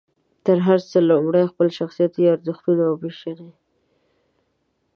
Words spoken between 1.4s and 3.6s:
خپل شخصي ارزښتونه وپېژنئ.